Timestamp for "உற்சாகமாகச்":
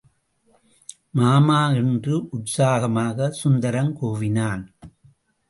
2.31-3.37